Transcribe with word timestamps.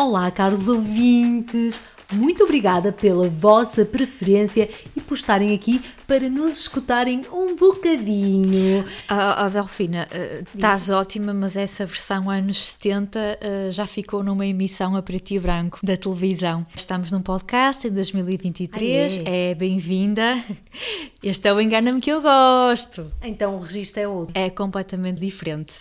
Olá, 0.00 0.30
caros 0.30 0.66
ouvintes! 0.66 1.78
Muito 2.10 2.42
obrigada 2.44 2.90
pela 2.90 3.28
vossa 3.28 3.84
preferência 3.84 4.66
e 4.96 5.00
por 5.00 5.14
estarem 5.14 5.54
aqui 5.54 5.84
para 6.06 6.26
nos 6.30 6.58
escutarem 6.58 7.20
um 7.30 7.54
bocadinho. 7.54 8.82
Oh, 9.10 9.44
oh 9.44 9.50
Delfina, 9.50 10.08
uh, 10.10 10.56
estás 10.56 10.88
ótima, 10.88 11.34
mas 11.34 11.54
essa 11.54 11.84
versão 11.84 12.30
anos 12.30 12.64
70 12.64 13.18
uh, 13.18 13.70
já 13.70 13.86
ficou 13.86 14.22
numa 14.22 14.46
emissão 14.46 14.96
a 14.96 15.02
preto 15.02 15.32
e 15.32 15.38
branco 15.38 15.78
da 15.82 15.98
televisão. 15.98 16.64
Estamos 16.74 17.12
num 17.12 17.20
podcast 17.20 17.86
em 17.86 17.92
2023, 17.92 19.18
ah, 19.18 19.22
é, 19.26 19.50
é 19.50 19.54
bem-vinda. 19.54 20.42
Este 21.22 21.46
é 21.46 21.52
o 21.52 21.60
Engana-me 21.60 22.00
que 22.00 22.10
eu 22.10 22.22
gosto. 22.22 23.06
Então 23.22 23.56
o 23.56 23.60
registro 23.60 24.00
é 24.00 24.08
outro. 24.08 24.32
É 24.34 24.48
completamente 24.48 25.20
diferente. 25.20 25.74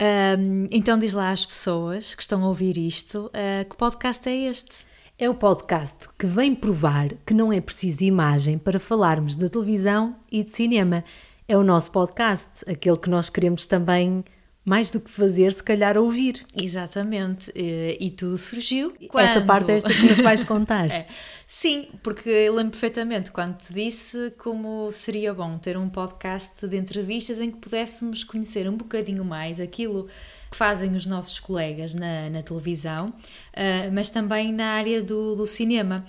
Um, 0.00 0.66
então 0.70 0.98
diz 0.98 1.12
lá 1.12 1.30
às 1.30 1.44
pessoas 1.44 2.14
que 2.14 2.22
estão 2.22 2.42
a 2.42 2.48
ouvir 2.48 2.78
isto, 2.78 3.26
uh, 3.26 3.68
que 3.68 3.76
podcast 3.76 4.26
é 4.26 4.34
este? 4.48 4.86
É 5.18 5.28
o 5.28 5.34
podcast 5.34 6.08
que 6.18 6.24
vem 6.24 6.54
provar 6.54 7.10
que 7.26 7.34
não 7.34 7.52
é 7.52 7.60
preciso 7.60 8.04
imagem 8.04 8.56
para 8.56 8.80
falarmos 8.80 9.36
de 9.36 9.50
televisão 9.50 10.16
e 10.32 10.42
de 10.42 10.50
cinema. 10.50 11.04
É 11.46 11.58
o 11.58 11.62
nosso 11.62 11.90
podcast, 11.90 12.64
aquele 12.66 12.96
que 12.96 13.10
nós 13.10 13.28
queremos 13.28 13.66
também 13.66 14.24
mais 14.64 14.90
do 14.90 15.00
que 15.00 15.10
fazer, 15.10 15.52
se 15.52 15.62
calhar 15.62 15.96
ouvir. 15.96 16.44
Exatamente. 16.60 17.50
E, 17.54 18.10
tudo 18.10 18.36
surgiu. 18.36 18.92
Quando... 19.08 19.24
Essa 19.24 19.40
parte 19.40 19.70
é 19.70 19.76
esta 19.76 19.88
que 19.88 20.02
nos 20.02 20.18
vais 20.20 20.44
contar. 20.44 20.88
é. 20.90 21.06
Sim, 21.46 21.88
porque 22.02 22.28
eu 22.28 22.54
lembro 22.54 22.72
perfeitamente 22.72 23.30
quando 23.32 23.56
te 23.56 23.72
disse 23.72 24.32
como 24.38 24.92
seria 24.92 25.32
bom 25.34 25.58
ter 25.58 25.76
um 25.76 25.88
podcast 25.88 26.66
de 26.66 26.76
entrevistas 26.76 27.40
em 27.40 27.50
que 27.50 27.58
pudéssemos 27.58 28.22
conhecer 28.22 28.68
um 28.68 28.76
bocadinho 28.76 29.24
mais 29.24 29.58
aquilo 29.58 30.08
que 30.50 30.56
fazem 30.56 30.94
os 30.94 31.06
nossos 31.06 31.38
colegas 31.38 31.94
na, 31.94 32.28
na 32.28 32.42
televisão, 32.42 33.06
uh, 33.06 33.92
mas 33.92 34.10
também 34.10 34.52
na 34.52 34.72
área 34.72 35.02
do, 35.02 35.36
do 35.36 35.46
cinema. 35.46 36.04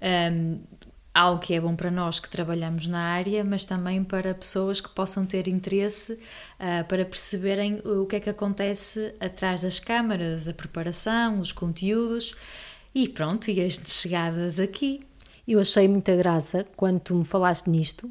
Um, 0.00 0.60
algo 1.14 1.40
que 1.40 1.54
é 1.54 1.60
bom 1.60 1.76
para 1.76 1.90
nós 1.90 2.18
que 2.18 2.28
trabalhamos 2.28 2.86
na 2.86 3.00
área, 3.00 3.44
mas 3.44 3.64
também 3.64 4.02
para 4.02 4.34
pessoas 4.34 4.80
que 4.80 4.88
possam 4.88 5.26
ter 5.26 5.46
interesse 5.46 6.14
uh, 6.14 6.84
para 6.88 7.04
perceberem 7.04 7.80
o 7.84 8.06
que 8.06 8.16
é 8.16 8.20
que 8.20 8.30
acontece 8.30 9.14
atrás 9.20 9.62
das 9.62 9.78
câmaras, 9.78 10.48
a 10.48 10.54
preparação, 10.54 11.40
os 11.40 11.52
conteúdos 11.52 12.34
e 12.94 13.08
pronto, 13.08 13.50
e 13.50 13.60
as 13.60 13.80
chegadas 13.84 14.58
aqui. 14.58 15.00
Eu 15.46 15.60
achei 15.60 15.88
muita 15.88 16.14
graça 16.16 16.66
quando 16.76 17.00
tu 17.00 17.14
me 17.14 17.24
falaste 17.24 17.68
nisto 17.68 18.10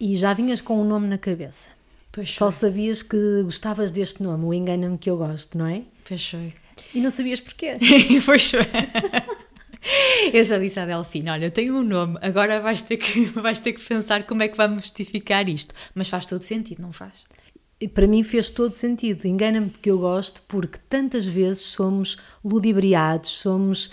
e 0.00 0.16
já 0.16 0.34
vinhas 0.34 0.60
com 0.60 0.78
o 0.78 0.82
um 0.82 0.84
nome 0.84 1.06
na 1.06 1.18
cabeça. 1.18 1.68
Pois 2.10 2.32
Só 2.32 2.50
foi. 2.50 2.68
sabias 2.68 3.02
que 3.02 3.42
gostavas 3.42 3.90
deste 3.90 4.22
nome, 4.22 4.44
o 4.44 4.54
Engana-me 4.54 4.98
que 4.98 5.10
eu 5.10 5.16
gosto, 5.16 5.58
não 5.58 5.66
é? 5.66 5.82
Pois 6.06 6.28
foi. 6.28 6.52
E 6.94 7.00
não 7.00 7.10
sabias 7.10 7.40
porquê. 7.40 7.76
pois 8.24 8.50
foi. 8.50 8.60
Eu 10.32 10.44
só 10.44 10.58
disse 10.58 10.80
à 10.80 10.86
Delfina: 10.86 11.32
Olha, 11.32 11.46
eu 11.46 11.50
tenho 11.50 11.76
um 11.76 11.82
nome, 11.82 12.18
agora 12.20 12.60
vais 12.60 12.82
ter, 12.82 12.96
que, 12.96 13.24
vais 13.38 13.60
ter 13.60 13.72
que 13.72 13.82
pensar 13.82 14.26
como 14.26 14.42
é 14.42 14.48
que 14.48 14.56
vamos 14.56 14.82
justificar 14.82 15.48
isto. 15.48 15.74
Mas 15.94 16.08
faz 16.08 16.26
todo 16.26 16.42
sentido, 16.42 16.82
não 16.82 16.92
faz? 16.92 17.24
Para 17.92 18.06
mim 18.06 18.22
fez 18.22 18.50
todo 18.50 18.72
sentido. 18.72 19.26
Engana-me 19.26 19.68
porque 19.68 19.90
eu 19.90 19.98
gosto, 19.98 20.42
porque 20.48 20.78
tantas 20.88 21.26
vezes 21.26 21.62
somos 21.62 22.16
ludibriados, 22.42 23.30
somos 23.30 23.90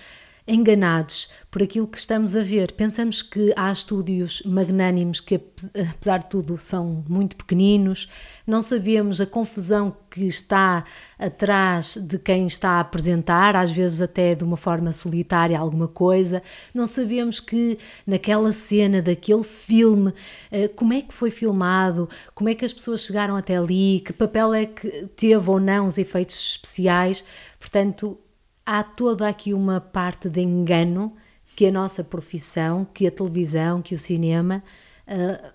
enganados 0.51 1.29
por 1.49 1.63
aquilo 1.63 1.87
que 1.87 1.97
estamos 1.97 2.35
a 2.35 2.41
ver. 2.41 2.73
Pensamos 2.73 3.21
que 3.21 3.53
há 3.55 3.71
estúdios 3.71 4.43
magnânimos 4.45 5.21
que, 5.21 5.35
apesar 5.35 6.19
de 6.19 6.29
tudo, 6.29 6.57
são 6.57 7.05
muito 7.07 7.37
pequeninos, 7.37 8.09
não 8.45 8.61
sabemos 8.61 9.21
a 9.21 9.25
confusão 9.25 9.95
que 10.09 10.25
está 10.25 10.83
atrás 11.17 11.95
de 11.95 12.19
quem 12.19 12.47
está 12.47 12.71
a 12.71 12.79
apresentar, 12.81 13.55
às 13.55 13.71
vezes 13.71 14.01
até 14.01 14.35
de 14.35 14.43
uma 14.43 14.57
forma 14.57 14.91
solitária 14.91 15.57
alguma 15.57 15.87
coisa, 15.87 16.43
não 16.73 16.85
sabemos 16.85 17.39
que 17.39 17.77
naquela 18.05 18.51
cena 18.51 19.01
daquele 19.01 19.43
filme, 19.43 20.13
eh, 20.51 20.67
como 20.67 20.93
é 20.93 21.01
que 21.01 21.13
foi 21.13 21.31
filmado, 21.31 22.09
como 22.35 22.49
é 22.49 22.55
que 22.55 22.65
as 22.65 22.73
pessoas 22.73 23.01
chegaram 23.01 23.37
até 23.37 23.55
ali, 23.55 24.01
que 24.05 24.11
papel 24.11 24.53
é 24.53 24.65
que 24.65 25.07
teve 25.15 25.49
ou 25.49 25.59
não 25.61 25.87
os 25.87 25.97
efeitos 25.97 26.35
especiais. 26.35 27.23
Portanto, 27.57 28.17
há 28.65 28.83
toda 28.83 29.27
aqui 29.27 29.53
uma 29.53 29.81
parte 29.81 30.29
de 30.29 30.41
engano 30.41 31.15
que 31.55 31.65
a 31.65 31.71
nossa 31.71 32.03
profissão, 32.03 32.87
que 32.93 33.05
a 33.07 33.11
televisão, 33.11 33.81
que 33.81 33.93
o 33.93 33.99
cinema 33.99 34.63
uh, 35.07 35.51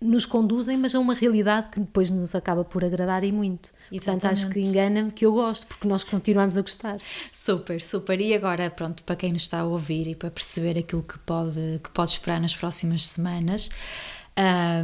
nos 0.00 0.26
conduzem, 0.26 0.76
mas 0.76 0.94
a 0.94 0.98
uma 0.98 1.14
realidade 1.14 1.70
que 1.70 1.80
depois 1.80 2.10
nos 2.10 2.34
acaba 2.34 2.64
por 2.64 2.84
agradar 2.84 3.24
e 3.24 3.30
muito. 3.30 3.70
Exatamente. 3.90 4.22
Portanto, 4.22 4.32
acho 4.32 4.48
que 4.50 4.60
engana-me 4.60 5.12
que 5.12 5.24
eu 5.24 5.32
gosto, 5.32 5.66
porque 5.66 5.86
nós 5.86 6.02
continuamos 6.02 6.56
a 6.56 6.62
gostar. 6.62 6.98
Super, 7.30 7.80
super. 7.80 8.20
E 8.20 8.34
agora, 8.34 8.68
pronto, 8.70 9.02
para 9.04 9.16
quem 9.16 9.32
nos 9.32 9.42
está 9.42 9.60
a 9.60 9.64
ouvir 9.64 10.08
e 10.08 10.14
para 10.14 10.30
perceber 10.30 10.78
aquilo 10.78 11.02
que 11.02 11.18
pode, 11.20 11.80
que 11.82 11.90
pode 11.90 12.10
esperar 12.10 12.40
nas 12.40 12.54
próximas 12.54 13.06
semanas, 13.06 13.70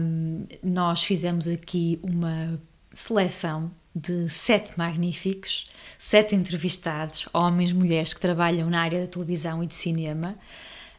um, 0.00 0.46
nós 0.62 1.02
fizemos 1.02 1.48
aqui 1.48 1.98
uma 2.02 2.60
seleção 2.92 3.70
de 3.98 4.28
sete 4.28 4.78
magníficos, 4.78 5.66
sete 5.98 6.34
entrevistados, 6.34 7.28
homens, 7.32 7.72
mulheres 7.72 8.14
que 8.14 8.20
trabalham 8.20 8.70
na 8.70 8.80
área 8.80 9.00
da 9.00 9.06
televisão 9.06 9.62
e 9.62 9.66
de 9.66 9.74
cinema, 9.74 10.36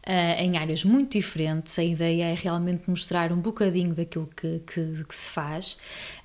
uh, 0.06 0.42
em 0.42 0.58
áreas 0.58 0.84
muito 0.84 1.18
diferentes. 1.18 1.80
A 1.80 1.84
ideia 1.84 2.26
é 2.26 2.34
realmente 2.34 2.84
mostrar 2.88 3.32
um 3.32 3.40
bocadinho 3.40 3.94
daquilo 3.94 4.30
que, 4.36 4.60
que, 4.60 5.04
que 5.06 5.16
se 5.16 5.30
faz. 5.30 5.78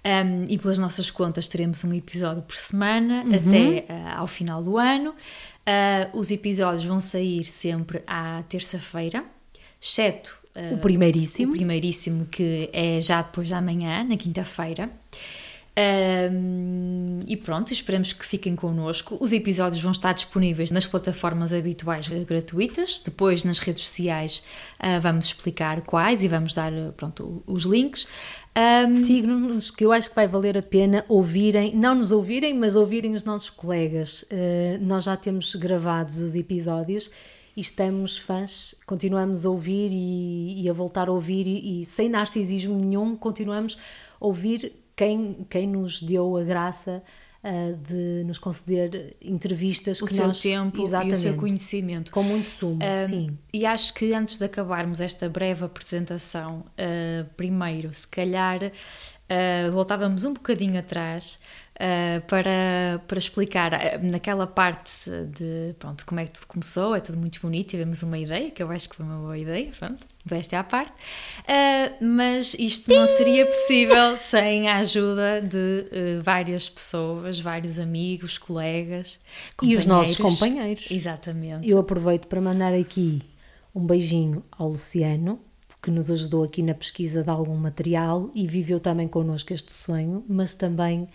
Um, 0.05 0.45
e 0.49 0.59
pelas 0.59 0.79
nossas 0.79 1.11
contas, 1.11 1.47
teremos 1.47 1.85
um 1.85 1.95
episódio 1.95 2.43
por 2.43 2.57
semana 2.57 3.23
uhum. 3.25 3.35
até 3.35 3.93
uh, 3.93 4.19
ao 4.19 4.27
final 4.27 4.63
do 4.63 4.77
ano. 4.77 5.11
Uh, 5.11 6.19
os 6.19 6.31
episódios 6.31 6.85
vão 6.85 7.01
sair 7.01 7.45
sempre 7.45 8.03
à 8.07 8.43
terça-feira, 8.49 9.25
exceto 9.81 10.45
o 10.73 10.79
primeiríssimo. 10.79 11.53
O 11.53 11.57
primeiríssimo, 11.57 12.27
que 12.27 12.71
é 12.73 13.01
já 13.01 13.23
depois 13.23 13.51
da 13.51 13.61
manhã, 13.61 14.05
na 14.05 14.17
quinta-feira. 14.17 14.89
Um, 15.77 17.19
e 17.27 17.37
pronto, 17.37 17.73
esperamos 17.73 18.13
que 18.13 18.25
fiquem 18.25 18.55
connosco. 18.55 19.17
Os 19.21 19.33
episódios 19.33 19.83
vão 19.83 19.91
estar 19.91 20.13
disponíveis 20.13 20.71
nas 20.71 20.87
plataformas 20.87 21.53
habituais 21.53 22.09
gratuitas. 22.09 23.01
Depois, 23.05 23.43
nas 23.45 23.59
redes 23.59 23.87
sociais, 23.87 24.43
uh, 24.79 25.01
vamos 25.01 25.27
explicar 25.27 25.81
quais 25.83 26.23
e 26.23 26.29
vamos 26.29 26.55
dar 26.55 26.71
pronto, 26.97 27.43
os 27.47 27.65
links. 27.65 28.07
Um, 28.57 28.95
Sigam-nos, 28.95 29.73
que 29.73 29.85
eu 29.85 29.91
acho 29.91 30.11
que 30.11 30.15
vai 30.15 30.29
valer 30.29 30.57
a 30.57 30.63
pena 30.63 31.05
ouvirem, 31.09 31.75
não 31.75 31.97
nos 31.97 32.13
ouvirem, 32.13 32.55
mas 32.55 32.77
ouvirem 32.77 33.17
os 33.17 33.25
nossos 33.25 33.51
colegas. 33.51 34.23
Uh, 34.25 34.79
nós 34.81 35.05
já 35.05 35.17
temos 35.17 35.57
gravados 35.57 36.19
os 36.19 36.37
episódios 36.37 37.11
e 37.57 37.61
estamos 37.61 38.17
fãs, 38.17 38.77
continuamos 38.87 39.45
a 39.45 39.51
ouvir 39.51 39.91
e, 39.91 40.63
e 40.63 40.71
a 40.71 40.73
voltar 40.73 41.09
a 41.09 41.13
ouvir, 41.13 41.47
e, 41.47 41.81
e 41.81 41.85
sem 41.85 42.09
narcisismo 42.09 42.77
nenhum, 42.77 43.17
continuamos 43.17 43.77
a 44.21 44.27
ouvir 44.27 44.84
quem, 44.97 45.47
quem 45.49 45.67
nos 45.67 46.03
deu 46.03 46.37
a 46.37 46.43
graça 46.43 47.03
uh, 47.43 47.77
de 47.77 48.25
nos 48.25 48.39
conceder 48.39 49.17
entrevistas 49.21 50.01
o 50.01 50.07
que 50.07 50.15
seu 50.15 50.29
nós, 50.29 50.41
tempo 50.41 50.79
e 50.79 51.13
o 51.13 51.17
seu 51.17 51.35
conhecimento 51.37 52.11
com 52.11 52.23
muito 52.23 52.49
sumo, 52.51 52.77
uh, 52.77 53.09
sim. 53.09 53.39
E 53.53 53.67
acho 53.67 53.93
que 53.95 54.13
antes 54.13 54.39
de 54.39 54.45
acabarmos 54.45 55.01
esta 55.01 55.29
breve 55.29 55.65
apresentação, 55.65 56.61
uh, 56.61 57.25
primeiro, 57.37 57.93
se 57.93 58.07
calhar 58.07 58.73
voltávamos 59.73 60.23
um 60.25 60.35
bocadinho 60.35 60.79
atrás 60.79 61.39
uh, 61.75 62.21
para, 62.27 63.03
para 63.07 63.19
explicar 63.19 63.73
uh, 63.73 64.07
naquela 64.07 64.47
parte 64.47 65.11
de 65.29 65.75
pronto, 65.79 66.05
como 66.07 66.21
é 66.21 66.27
que 66.27 66.33
tudo 66.33 66.47
começou, 66.47 66.95
é 66.95 67.01
tudo 67.01 67.19
muito 67.19 67.41
bonito, 67.41 67.71
tivemos 67.71 68.03
uma 68.03 68.19
ideia, 68.19 68.51
que 68.51 68.63
eu 68.63 68.71
acho 68.71 68.89
que 68.89 68.97
foi 68.97 69.05
uma 69.05 69.19
boa 69.19 69.39
ideia, 69.39 69.71
pronto, 69.79 70.07
esta 70.31 70.57
é 70.57 70.59
a 70.59 70.65
parte, 70.65 70.93
uh, 70.93 72.05
mas 72.05 72.55
isto 72.59 72.93
não 72.93 73.07
seria 73.07 73.47
possível 73.47 74.17
sem 74.19 74.69
a 74.69 74.77
ajuda 74.79 75.41
de 75.43 76.21
várias 76.23 76.69
pessoas, 76.69 77.39
vários 77.41 77.79
amigos, 77.79 78.39
colegas, 78.39 79.19
e 79.63 79.77
os 79.77 79.87
nossos 79.87 80.17
companheiros. 80.17 80.91
Exatamente. 80.91 81.69
Eu 81.69 81.79
aproveito 81.79 82.27
para 82.27 82.41
mandar 82.41 82.73
aqui 82.75 83.23
um 83.75 83.85
beijinho 83.85 84.45
ao 84.53 84.69
Luciano, 84.69 85.41
que 85.83 85.91
nos 85.91 86.11
ajudou 86.11 86.45
aqui 86.45 86.63
na 86.63 86.73
pesquisa 86.73 87.23
de 87.23 87.29
algum 87.29 87.57
material 87.57 88.31
e 88.35 88.47
viveu 88.47 88.81
também 88.81 89.07
connosco 89.07 89.53
este 89.53 89.71
sonho, 89.71 90.25
mas 90.27 90.55
também 90.55 91.09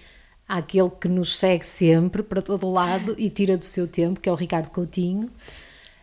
àquele 0.49 0.89
que 0.89 1.07
nos 1.07 1.37
segue 1.37 1.63
sempre 1.63 2.23
para 2.23 2.41
todo 2.41 2.69
lado 2.71 3.13
e 3.19 3.29
tira 3.29 3.55
do 3.55 3.65
seu 3.65 3.87
tempo, 3.87 4.19
que 4.19 4.27
é 4.27 4.31
o 4.31 4.35
Ricardo 4.35 4.71
Coutinho. 4.71 5.29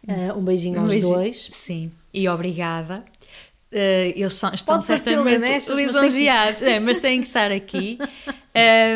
Uh, 0.06 0.38
um 0.38 0.44
beijinho 0.44 0.78
um 0.78 0.82
aos 0.82 0.90
beijinho. 0.90 1.14
dois. 1.14 1.50
Sim, 1.52 1.90
e 2.14 2.28
obrigada. 2.28 3.00
Uh, 3.72 4.14
eles 4.14 4.34
são, 4.34 4.54
estão 4.54 4.76
Pode 4.76 4.86
certamente 4.86 5.72
lisonjeados, 5.72 6.62
mas, 6.62 6.70
é, 6.70 6.78
mas 6.78 7.00
têm 7.00 7.20
que 7.20 7.26
estar 7.26 7.50
aqui. 7.50 7.98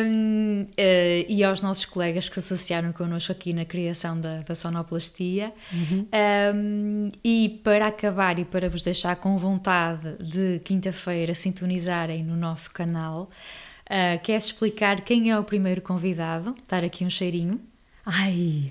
um, 0.07 0.63
uh, 0.71 1.27
e 1.29 1.43
aos 1.43 1.61
nossos 1.61 1.85
colegas 1.85 2.29
que 2.29 2.41
se 2.41 2.55
associaram 2.55 2.93
connosco 2.93 3.33
aqui 3.33 3.53
na 3.53 3.65
criação 3.65 4.19
da, 4.19 4.43
da 4.43 4.55
sonoplastia. 4.55 5.53
Uhum. 5.73 6.07
Um, 6.55 7.11
e 7.25 7.61
para 7.65 7.89
acabar 7.89 8.39
e 8.39 8.45
para 8.45 8.71
vos 8.71 8.85
deixar 8.85 9.17
com 9.17 9.37
vontade 9.37 10.17
de 10.23 10.61
quinta-feira 10.61 11.35
sintonizarem 11.35 12.23
no 12.23 12.37
nosso 12.37 12.73
canal, 12.73 13.29
Uh, 13.91 14.23
queres 14.23 14.47
explicar 14.47 15.01
quem 15.01 15.31
é 15.31 15.39
o 15.39 15.43
primeiro 15.43 15.83
convidado? 15.83 16.55
Dar 16.69 16.85
aqui 16.85 17.05
um 17.05 17.11
cheirinho. 17.11 17.61
Ai, 18.07 18.71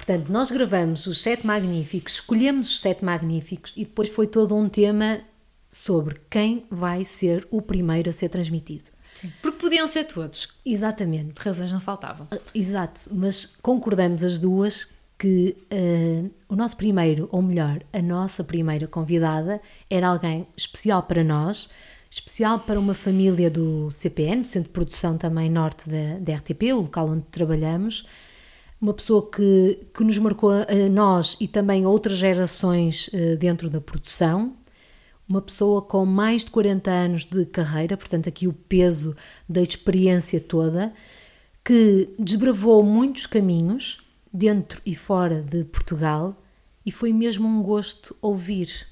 Portanto, 0.00 0.32
nós 0.32 0.50
gravamos 0.50 1.06
os 1.06 1.20
sete 1.20 1.46
magníficos, 1.46 2.14
escolhemos 2.14 2.70
os 2.70 2.80
sete 2.80 3.04
magníficos 3.04 3.70
e 3.76 3.84
depois 3.84 4.08
foi 4.08 4.26
todo 4.26 4.56
um 4.56 4.66
tema 4.66 5.20
sobre 5.68 6.16
quem 6.30 6.64
vai 6.70 7.04
ser 7.04 7.46
o 7.50 7.60
primeiro 7.60 8.08
a 8.08 8.12
ser 8.12 8.30
transmitido. 8.30 8.84
Sim. 9.14 9.30
Porque 9.42 9.58
podiam 9.58 9.86
ser 9.86 10.04
todos. 10.04 10.48
Exatamente. 10.64 11.38
Razões 11.38 11.70
não 11.70 11.80
faltavam. 11.80 12.26
Uh, 12.32 12.40
Exato, 12.54 13.10
mas 13.12 13.44
concordamos 13.60 14.24
as 14.24 14.38
duas 14.38 14.88
que 15.18 15.54
uh, 15.70 16.30
o 16.48 16.56
nosso 16.56 16.78
primeiro, 16.78 17.28
ou 17.30 17.42
melhor, 17.42 17.82
a 17.92 18.00
nossa 18.00 18.42
primeira 18.42 18.88
convidada 18.88 19.60
era 19.90 20.08
alguém 20.08 20.46
especial 20.56 21.02
para 21.02 21.22
nós, 21.22 21.68
especial 22.10 22.58
para 22.60 22.78
uma 22.78 22.92
família 22.92 23.48
do 23.48 23.90
CPN, 23.92 24.42
do 24.42 24.48
Centro 24.48 24.68
de 24.68 24.74
Produção 24.74 25.16
também 25.16 25.48
Norte 25.48 25.88
da, 25.88 26.18
da 26.18 26.34
RTP, 26.34 26.72
o 26.72 26.82
local 26.82 27.08
onde 27.08 27.24
trabalhamos, 27.30 28.04
uma 28.80 28.92
pessoa 28.92 29.30
que, 29.30 29.86
que 29.94 30.02
nos 30.02 30.18
marcou 30.18 30.50
a 30.50 30.88
nós 30.90 31.36
e 31.40 31.46
também 31.46 31.84
a 31.84 31.88
outras 31.88 32.18
gerações 32.18 33.08
uh, 33.08 33.36
dentro 33.36 33.70
da 33.70 33.80
produção, 33.80 34.56
uma 35.28 35.40
pessoa 35.40 35.80
com 35.80 36.04
mais 36.04 36.44
de 36.44 36.50
40 36.50 36.90
anos 36.90 37.24
de 37.24 37.46
carreira, 37.46 37.96
portanto, 37.96 38.28
aqui 38.28 38.48
o 38.48 38.52
peso 38.52 39.14
da 39.48 39.62
experiência 39.62 40.40
toda, 40.40 40.92
que 41.64 42.12
desbravou 42.18 42.82
muitos 42.82 43.26
caminhos 43.26 44.00
dentro 44.32 44.80
e 44.84 44.94
fora 44.94 45.40
de 45.40 45.62
Portugal 45.64 46.42
e 46.84 46.90
foi 46.90 47.12
mesmo 47.12 47.46
um 47.46 47.62
gosto 47.62 48.16
ouvir. 48.20 48.89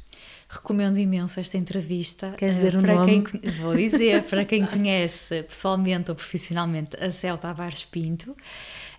Recomendo 0.48 0.98
imenso 0.98 1.38
esta 1.38 1.58
entrevista. 1.58 2.30
Queres 2.30 2.54
dizer 2.54 2.74
uh, 2.74 2.78
o 2.78 2.80
para 2.80 2.94
nome? 2.94 3.22
Quem, 3.22 3.50
vou 3.52 3.76
dizer, 3.76 4.22
para 4.24 4.44
quem 4.46 4.64
conhece 4.64 5.42
pessoalmente 5.42 6.10
ou 6.10 6.14
profissionalmente 6.14 6.96
a 6.96 7.12
Cel 7.12 7.36
Tavares 7.36 7.84
Pinto. 7.84 8.30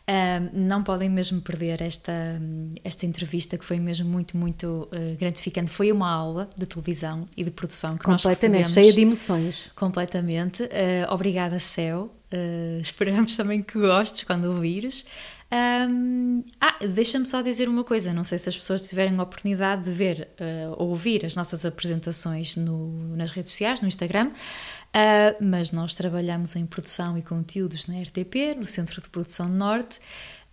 Uh, 0.09 0.49
não 0.53 0.81
podem 0.81 1.07
mesmo 1.07 1.39
perder 1.39 1.83
esta, 1.83 2.41
esta 2.83 3.05
entrevista 3.05 3.59
que 3.59 3.65
foi 3.65 3.79
mesmo 3.79 4.09
muito, 4.09 4.35
muito 4.35 4.89
uh, 4.91 5.15
gratificante. 5.19 5.69
Foi 5.69 5.91
uma 5.91 6.09
aula 6.09 6.49
de 6.57 6.65
televisão 6.65 7.27
e 7.37 7.43
de 7.43 7.51
produção 7.51 7.95
que 7.95 8.07
nós 8.07 8.23
Completamente, 8.23 8.69
cheia 8.69 8.91
de 8.91 9.01
emoções. 9.01 9.69
Completamente. 9.75 10.63
Uh, 10.63 11.11
obrigada, 11.13 11.59
Céu. 11.59 12.11
esperamos 12.81 13.35
também 13.35 13.61
que 13.61 13.79
gostes 13.79 14.23
quando 14.23 14.45
ouvires. 14.45 15.05
Um, 15.51 16.43
ah, 16.61 16.75
deixa-me 16.93 17.25
só 17.25 17.41
dizer 17.41 17.67
uma 17.67 17.83
coisa: 17.83 18.13
não 18.13 18.23
sei 18.23 18.37
se 18.37 18.49
as 18.49 18.57
pessoas 18.57 18.87
tiverem 18.87 19.17
a 19.17 19.23
oportunidade 19.23 19.83
de 19.83 19.91
ver 19.91 20.29
ou 20.77 20.89
ouvir 20.89 21.25
as 21.25 21.35
nossas 21.35 21.65
apresentações 21.65 22.55
no, 22.55 23.15
nas 23.15 23.31
redes 23.31 23.51
sociais, 23.51 23.81
no 23.81 23.87
Instagram. 23.87 24.27
Uh, 24.89 25.37
mas 25.39 25.71
nós 25.71 25.93
trabalhamos 25.93 26.55
em 26.55 26.65
produção 26.65 27.17
e 27.17 27.21
conteúdos 27.21 27.85
na 27.85 27.99
RTP, 27.99 28.55
no 28.57 28.65
Centro 28.65 29.01
de 29.01 29.09
Produção 29.09 29.47
Norte, 29.47 29.99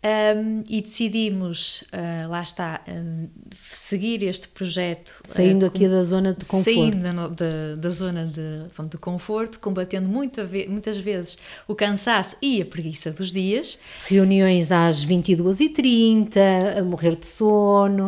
um, 0.07 0.63
e 0.69 0.81
decidimos, 0.81 1.83
uh, 1.83 2.31
lá 2.31 2.43
está, 2.43 2.81
um, 2.87 3.29
seguir 3.59 4.23
este 4.23 4.49
projeto. 4.49 5.21
Saindo 5.25 5.65
uh, 5.65 5.69
aqui 5.69 5.89
da 5.89 6.03
zona 6.03 6.33
de 6.33 6.45
conforto. 6.45 6.65
Saindo 6.65 7.77
da, 7.77 7.91
zona 7.91 8.27
de, 8.27 8.89
de 8.89 8.99
conforto, 8.99 9.59
combatendo 9.59 10.09
muita 10.09 10.45
ve 10.45 10.69
muitas 10.69 10.97
vezes 10.97 11.37
o 11.67 11.75
cansaço 11.75 12.37
e 12.41 12.63
a 12.63 12.67
preguiça 12.67 13.11
dos 13.11 13.33
dias. 13.33 13.79
Reuniões 14.07 14.71
às 14.71 15.05
22h30, 15.05 16.37
a 16.79 16.83
morrer 16.85 17.17
de 17.17 17.27
sono. 17.27 18.07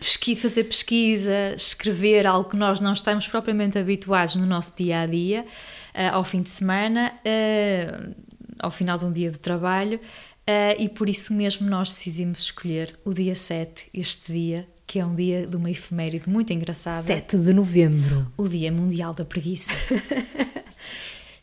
Pesqui 0.00 0.36
fazer 0.36 0.64
pesquisa, 0.64 1.54
escrever 1.56 2.26
algo 2.26 2.48
que 2.48 2.56
nós 2.56 2.80
não 2.80 2.92
estamos 2.92 3.26
propriamente 3.26 3.78
habituados 3.78 4.36
no 4.36 4.46
nosso 4.46 4.76
dia 4.76 5.00
a 5.00 5.06
dia, 5.06 5.42
uh, 5.94 6.14
ao 6.14 6.24
fim 6.24 6.42
de 6.42 6.50
semana, 6.50 7.12
uh, 7.24 8.14
ao 8.58 8.70
final 8.70 8.96
de 8.96 9.04
um 9.04 9.10
dia 9.10 9.30
de 9.30 9.38
trabalho, 9.38 10.00
uh, 10.48 10.80
e 10.80 10.88
por 10.88 11.08
isso 11.08 11.32
mesmo 11.32 11.68
nós 11.68 11.88
decidimos 11.92 12.40
escolher 12.40 12.98
o 13.04 13.12
dia 13.12 13.34
7, 13.34 13.88
este 13.92 14.32
dia, 14.32 14.68
que 14.86 14.98
é 14.98 15.04
um 15.04 15.14
dia 15.14 15.46
de 15.46 15.56
uma 15.56 15.70
efeméride 15.70 16.28
muito 16.28 16.52
engraçada. 16.52 17.06
7 17.06 17.36
de 17.36 17.52
novembro. 17.52 18.30
O 18.36 18.48
Dia 18.48 18.70
Mundial 18.70 19.12
da 19.12 19.24
Preguiça. 19.24 19.72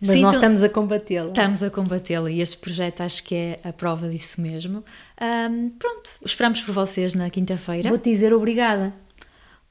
Mas 0.06 0.16
Sim, 0.16 0.22
nós 0.22 0.32
então, 0.36 0.42
estamos 0.42 0.64
a 0.64 0.70
combatê-la. 0.70 1.28
Estamos 1.30 1.64
a 1.64 1.70
combatê-la 1.70 2.30
e 2.30 2.42
este 2.42 2.58
projeto 2.58 3.02
acho 3.02 3.24
que 3.24 3.36
é 3.36 3.60
a 3.64 3.72
prova 3.72 4.10
disso 4.10 4.42
mesmo. 4.42 4.84
Um, 5.22 5.70
pronto, 5.70 6.12
esperamos 6.26 6.62
por 6.62 6.74
vocês 6.74 7.16
na 7.16 7.30
quinta-feira. 7.30 7.88
Vou-te 7.88 8.10
dizer 8.10 8.34
obrigada. 8.34 8.94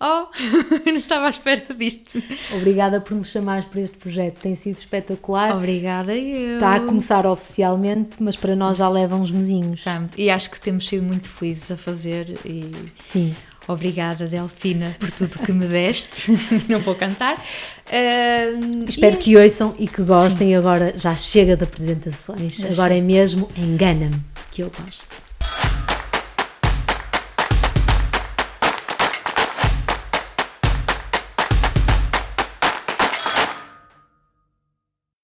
Oh, 0.04 0.26
não 0.84 0.96
estava 0.96 1.26
à 1.26 1.30
espera 1.30 1.64
disto. 1.78 2.20
Obrigada 2.52 3.00
por 3.00 3.14
me 3.14 3.24
chamares 3.24 3.64
para 3.66 3.82
este 3.82 3.96
projeto, 3.96 4.40
tem 4.40 4.56
sido 4.56 4.76
espetacular. 4.76 5.56
Obrigada 5.56 6.12
eu. 6.12 6.54
Está 6.54 6.74
a 6.74 6.80
começar 6.80 7.24
oficialmente, 7.24 8.20
mas 8.20 8.34
para 8.34 8.56
nós 8.56 8.78
já 8.78 8.88
leva 8.88 9.14
uns 9.14 9.30
mesinhos. 9.30 9.84
E 10.18 10.28
acho 10.28 10.50
que 10.50 10.60
temos 10.60 10.88
sido 10.88 11.04
muito 11.04 11.30
felizes 11.30 11.70
a 11.70 11.76
fazer 11.76 12.36
e... 12.44 12.68
Sim. 12.98 13.32
Obrigada, 13.68 14.26
Delfina, 14.26 14.96
por 14.98 15.08
tudo 15.12 15.38
que 15.38 15.52
me 15.52 15.66
deste. 15.66 16.32
Não 16.68 16.80
vou 16.80 16.96
cantar. 16.96 17.36
Uh, 17.36 18.84
Espero 18.88 19.14
e... 19.14 19.18
que 19.18 19.36
ouçam 19.36 19.72
e 19.78 19.86
que 19.86 20.02
gostem. 20.02 20.48
Sim. 20.48 20.54
Agora 20.56 20.92
já 20.96 21.14
chega 21.14 21.56
de 21.56 21.62
apresentações. 21.62 22.56
Já 22.56 22.70
Agora 22.70 22.94
chega. 22.94 22.96
é 22.96 23.00
mesmo 23.00 23.48
engana-me 23.56 24.20
que 24.50 24.64
eu 24.64 24.72
gosto. 24.84 25.06